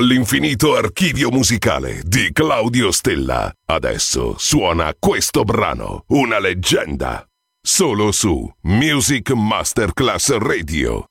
all'infinito 0.00 0.76
archivio 0.76 1.30
musicale 1.30 2.00
di 2.04 2.30
Claudio 2.32 2.90
Stella. 2.90 3.52
Adesso 3.66 4.36
suona 4.38 4.94
questo 4.98 5.44
brano, 5.44 6.04
una 6.08 6.38
leggenda. 6.38 7.22
Solo 7.62 8.10
su 8.10 8.50
Music 8.62 9.30
Masterclass 9.32 10.38
Radio. 10.38 11.04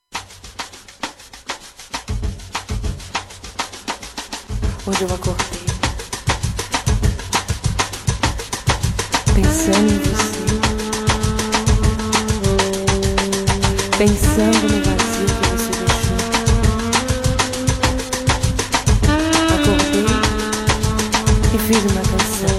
Hoje 4.86 5.04
eu 5.04 5.20
pensando 9.36 9.92
em 9.94 10.00
pensando 14.00 14.68
no 14.68 14.82
vazio. 14.82 15.39
e 21.54 21.58
fiz 21.58 21.84
uma 21.92 22.02
canção. 22.02 22.59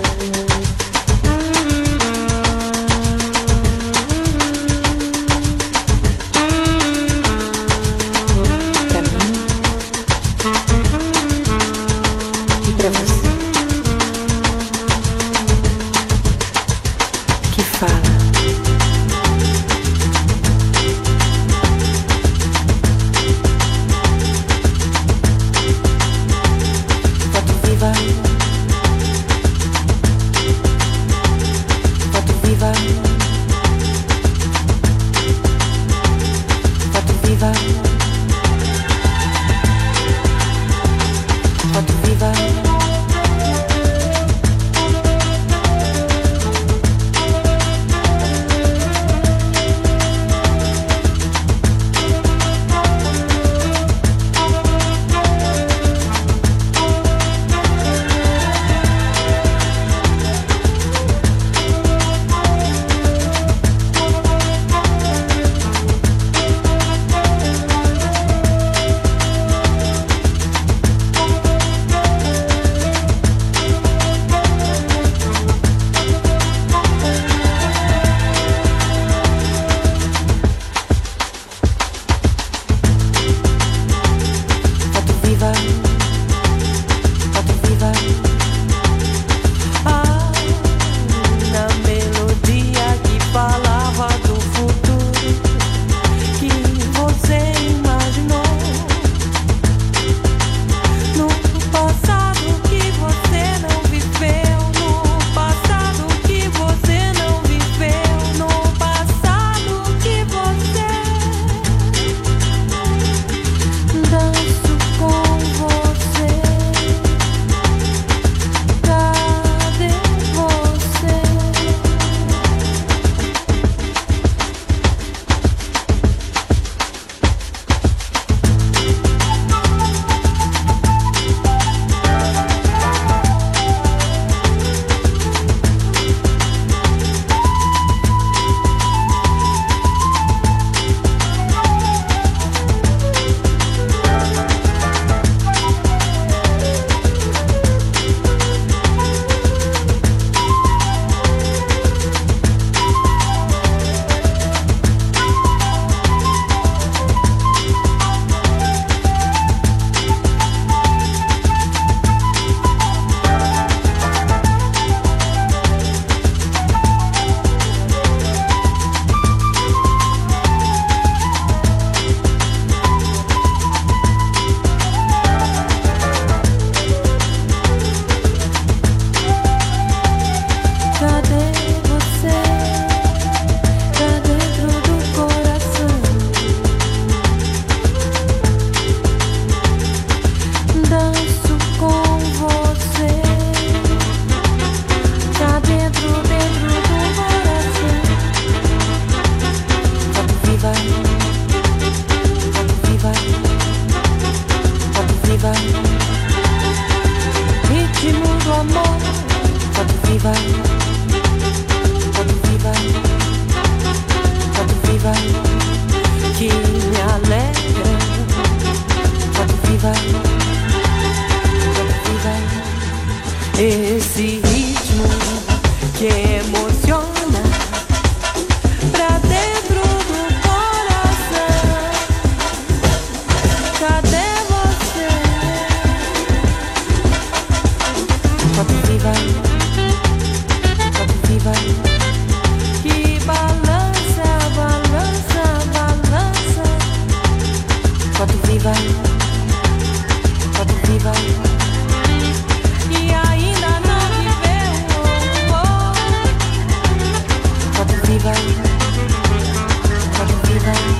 tonight 260.61 261.00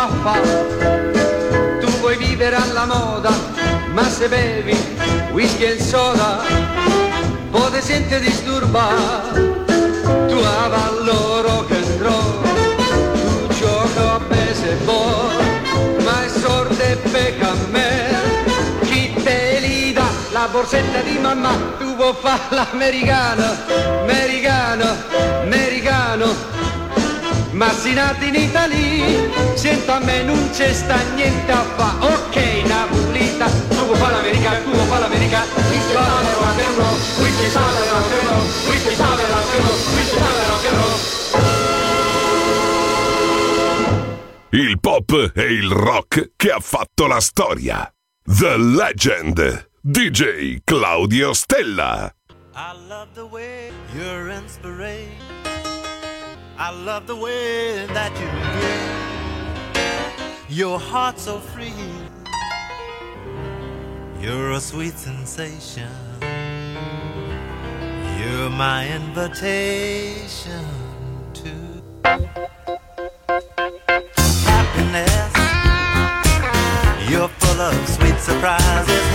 guaffa, 0.00 0.40
tu 1.80 1.86
vuoi 1.98 2.16
vivere 2.16 2.56
alla 2.56 2.86
moda, 2.86 3.30
ma 3.92 4.08
se 4.08 4.28
bevi 4.28 4.74
whisky 5.32 5.64
e 5.64 5.78
soda, 5.78 6.40
poi 7.50 7.70
ti 7.72 7.82
senti 7.82 8.18
disturba, 8.18 8.88
tu 10.28 10.38
avallo 10.38 11.42
rock 11.42 11.70
and 11.72 12.00
roll, 12.00 12.42
tu 13.12 13.54
gioco 13.58 14.00
a 14.00 14.20
baseball, 14.28 15.44
ma 16.02 16.24
è 16.24 16.28
sorte 16.28 16.96
pecca 17.10 17.50
a 17.50 17.56
me, 17.70 18.08
chi 18.84 19.12
te 19.22 19.58
li 19.60 19.92
dà 19.92 20.08
la 20.32 20.48
borsetta 20.50 21.00
di 21.00 21.18
mamma, 21.18 21.52
tu 21.78 21.94
vuoi 21.96 22.14
fare 22.18 22.40
l'americano, 22.48 23.44
americano, 24.00 24.96
americano. 25.42 26.59
Ma 27.60 27.70
si 27.74 27.92
nati 27.92 28.28
in 28.28 28.36
Italia, 28.36 29.54
sento 29.54 29.92
a 29.92 29.98
me 29.98 30.22
non 30.22 30.48
c'è 30.50 30.72
sta 30.72 30.96
niente 31.14 31.52
a 31.52 31.62
fa. 31.76 31.94
Ok, 32.00 32.36
Napolita, 32.64 33.50
tu 33.50 33.84
vuoi 33.84 33.98
fare 33.98 34.14
l'americano, 34.14 34.64
tu 34.64 34.70
vuoi 34.70 34.86
fare 34.86 35.00
l'americano. 35.02 35.52
Qui 35.68 35.78
si 35.78 35.92
fa 35.92 36.00
la 36.00 36.20
rock 36.32 36.58
and 36.58 36.76
roll, 36.78 36.98
qui 37.18 37.30
si 37.30 37.50
fa 37.50 37.60
la 37.60 37.84
rock 37.90 38.12
and 38.12 38.28
roll, 38.28 38.48
qui 38.64 38.78
si 38.78 38.94
fa 38.94 39.08
la 39.14 39.26
rock 39.28 39.52
and 39.52 39.64
roll, 39.66 39.78
qui 39.92 40.02
si 40.04 40.16
fa 40.16 40.30
la 40.32 40.46
rock 40.48 40.64
and 40.64 40.76
roll. 40.80 40.98
Il 44.52 44.80
pop 44.80 45.32
e 45.34 45.52
il 45.52 45.70
rock 45.70 46.30
che 46.36 46.50
ha 46.52 46.60
fatto 46.60 47.06
la 47.06 47.20
storia. 47.20 47.92
The 48.24 48.56
Legend. 48.56 49.68
DJ 49.82 50.62
Claudio 50.64 51.34
Stella. 51.34 52.10
I 52.54 52.72
love 52.88 53.12
the 53.12 53.26
way 53.26 53.70
you're 53.94 54.30
inspiration. 54.30 55.29
I 56.62 56.68
love 56.68 57.06
the 57.06 57.16
way 57.16 57.86
that 57.86 58.12
you 58.20 58.28
give 58.60 60.58
your 60.58 60.78
heart 60.78 61.18
so 61.18 61.38
free. 61.38 61.72
You're 64.20 64.50
a 64.50 64.60
sweet 64.60 64.92
sensation. 64.92 65.88
You're 68.18 68.50
my 68.50 68.86
invitation 68.94 70.66
to 71.32 71.50
happiness. 74.44 75.32
You're 77.10 77.28
full 77.40 77.60
of 77.62 77.88
sweet 77.88 78.20
surprises, 78.20 79.09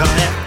kayak 0.00 0.39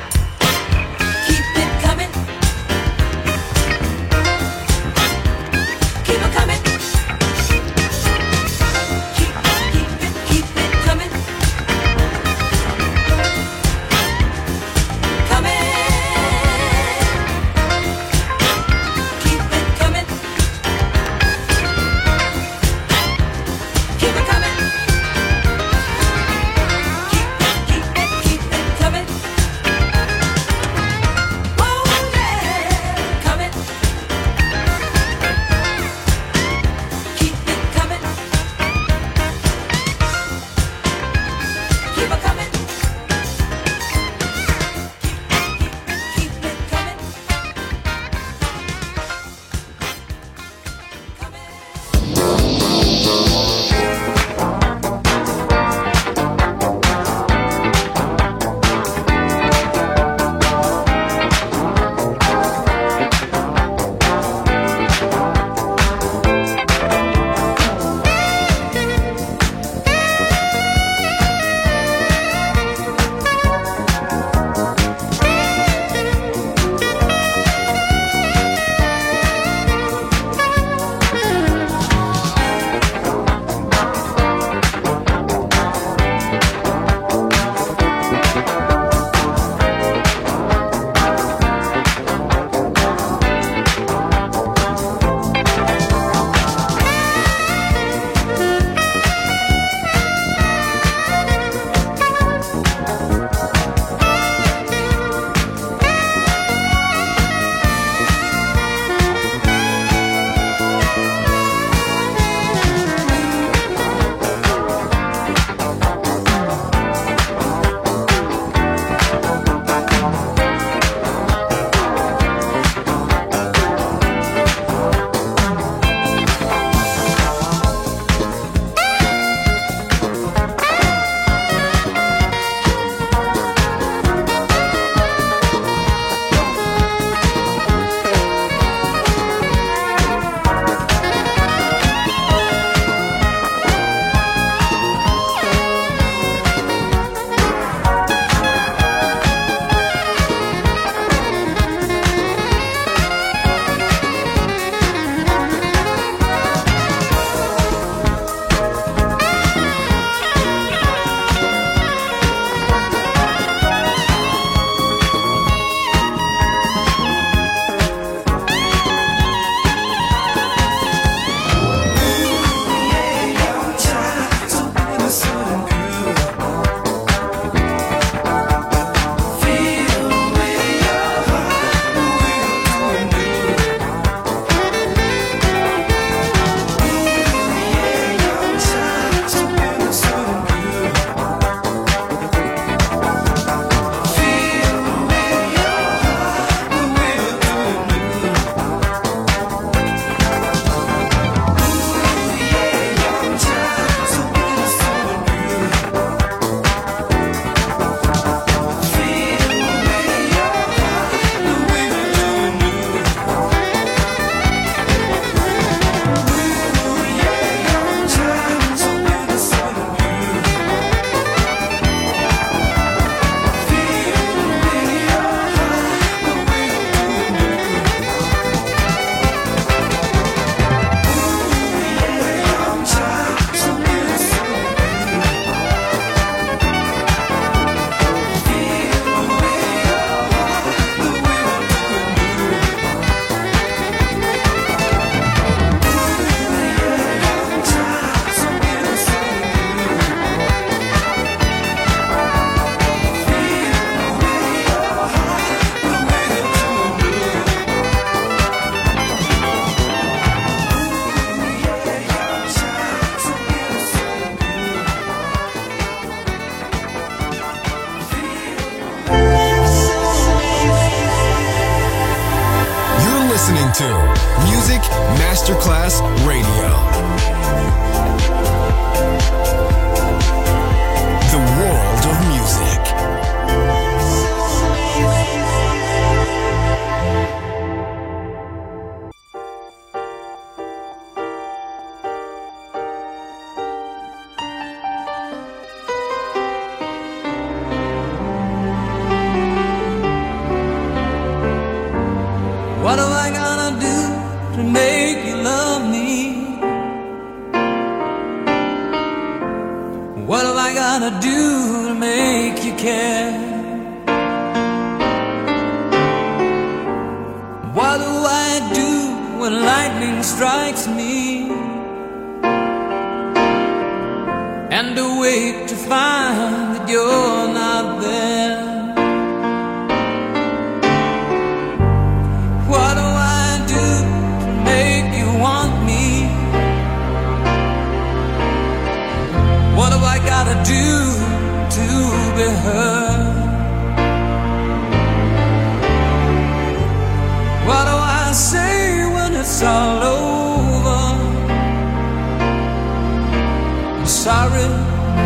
Sorry 354.06 354.68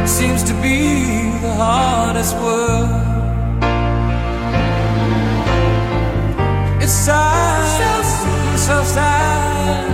seems 0.08 0.44
to 0.44 0.54
be 0.62 1.32
the 1.42 1.54
hardest 1.56 2.36
word. 2.36 2.90
It's 6.82 6.92
sad, 6.92 7.66
so, 7.78 8.58
so 8.58 8.84
sad. 8.84 9.86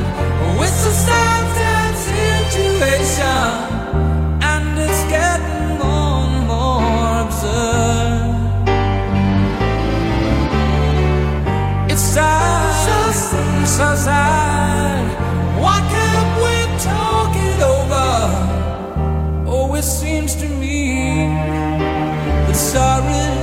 It's 0.61 0.85
a 0.85 0.91
sad, 0.91 1.43
sad 1.57 1.95
situation, 2.07 3.51
and 4.41 4.79
it's 4.79 5.03
getting 5.09 5.77
more 5.79 6.27
and 6.27 6.47
more 6.47 7.21
absurd. 7.23 8.21
It's 11.91 12.01
sad, 12.01 13.11
so, 13.15 13.35
so 13.65 13.95
sad. 13.95 14.32
sorry. 22.73 23.42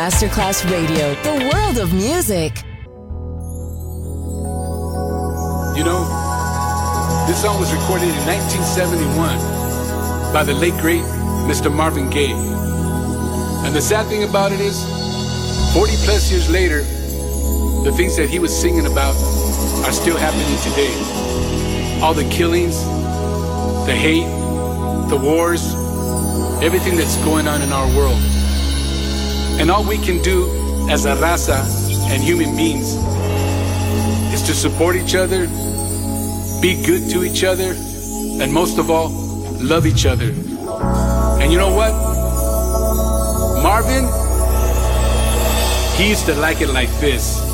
Masterclass 0.00 0.64
Radio, 0.70 1.12
the 1.24 1.50
world 1.52 1.76
of 1.76 1.92
music. 1.92 2.56
You 5.76 5.84
know, 5.84 6.08
this 7.28 7.42
song 7.42 7.60
was 7.60 7.70
recorded 7.70 8.08
in 8.08 8.24
1971 8.24 10.32
by 10.32 10.42
the 10.42 10.54
late 10.54 10.72
great 10.80 11.02
Mr. 11.44 11.70
Marvin 11.70 12.08
Gaye. 12.08 12.32
And 12.32 13.76
the 13.76 13.82
sad 13.82 14.06
thing 14.06 14.26
about 14.26 14.52
it 14.52 14.60
is, 14.60 14.80
40 15.74 15.92
plus 16.06 16.30
years 16.30 16.48
later, 16.48 16.80
the 17.84 17.92
things 17.94 18.16
that 18.16 18.30
he 18.30 18.38
was 18.38 18.58
singing 18.58 18.86
about 18.86 19.14
are 19.84 19.92
still 19.92 20.16
happening 20.16 20.56
today. 20.64 20.96
All 22.00 22.14
the 22.14 22.26
killings, 22.30 22.82
the 23.84 23.94
hate, 23.94 24.24
the 25.10 25.20
wars, 25.22 25.74
everything 26.64 26.96
that's 26.96 27.22
going 27.22 27.46
on 27.46 27.60
in 27.60 27.70
our 27.70 27.86
world. 27.94 28.29
And 29.60 29.70
all 29.70 29.84
we 29.84 29.98
can 29.98 30.22
do 30.22 30.48
as 30.88 31.04
a 31.04 31.14
raza 31.16 31.60
and 32.10 32.22
human 32.22 32.56
beings 32.56 32.94
is 34.32 34.42
to 34.44 34.54
support 34.54 34.96
each 34.96 35.14
other, 35.14 35.46
be 36.62 36.82
good 36.82 37.10
to 37.10 37.24
each 37.24 37.44
other, 37.44 37.74
and 38.40 38.50
most 38.50 38.78
of 38.78 38.90
all, 38.90 39.10
love 39.60 39.84
each 39.84 40.06
other. 40.06 40.30
And 41.42 41.52
you 41.52 41.58
know 41.58 41.74
what? 41.74 41.92
Marvin, 43.62 44.06
he 45.98 46.08
used 46.08 46.24
to 46.24 46.34
like 46.36 46.62
it 46.62 46.70
like 46.70 46.88
this. 46.98 47.49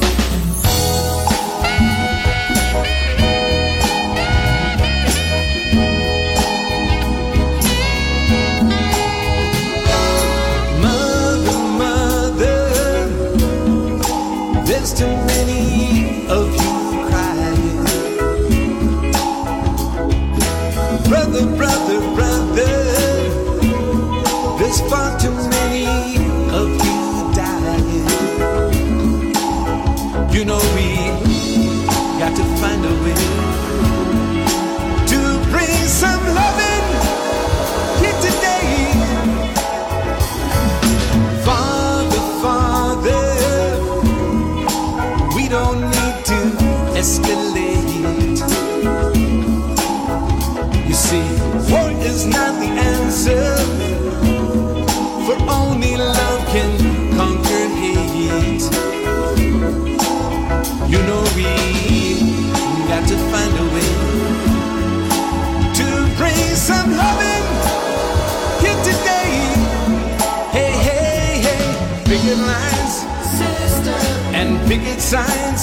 Picket 74.78 75.00
signs. 75.00 75.62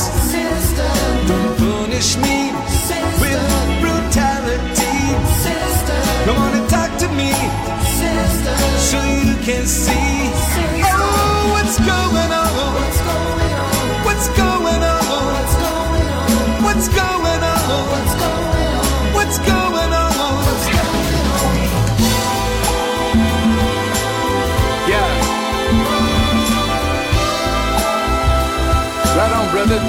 Don't 1.28 1.57
punish 1.57 2.18
me 2.18 2.51
with 3.22 3.41
brutality. 3.82 4.97
Come 6.26 6.38
on 6.38 6.53
and 6.57 6.70
talk 6.70 6.91
to 6.99 7.07
me 7.09 7.32
so 8.89 8.97
you 9.28 9.36
can 9.47 9.66
see. 9.66 10.32
Oh, 10.86 11.49
what's 11.53 11.78
going 11.80 12.32
on? 12.41 12.51
What's 12.76 12.99
going 13.09 13.51
on? 13.61 14.03
What's 14.05 14.28
going 14.39 14.84
on? 14.84 15.14
What's 16.64 16.88
going 16.88 17.43
on? 17.53 17.84
What's 19.14 19.38
going 19.39 19.49
on? 19.49 19.74
Yeah. 19.76 19.82
Brother. 29.54 29.80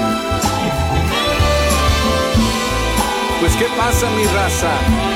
Pues 3.39 3.55
qué 3.55 3.65
pasa, 3.75 4.09
mi 4.11 4.23
raza? 4.25 5.14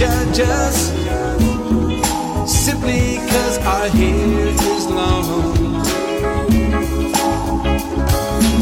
Judge 0.00 0.40
us? 0.40 0.92
Simply 2.50 3.18
cause 3.28 3.58
our 3.58 3.86
hair 3.88 4.46
is 4.48 4.86
long. 4.86 5.26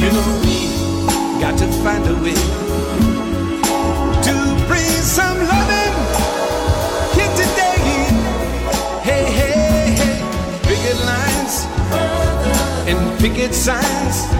You 0.03 0.11
know 0.17 0.31
we 0.43 1.41
got 1.41 1.57
to 1.59 1.69
find 1.85 2.05
a 2.09 2.17
way 2.25 2.35
to 4.27 4.35
bring 4.67 4.95
some 5.17 5.39
loving 5.53 5.95
here 7.15 7.33
today. 7.43 7.87
Hey, 9.09 9.25
hey, 9.39 9.95
hey, 10.01 10.17
picket 10.67 10.99
lines 11.07 11.55
and 12.91 13.21
picket 13.21 13.55
signs. 13.55 14.38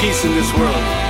Peace 0.00 0.24
in 0.24 0.32
this 0.34 0.50
world. 0.54 1.09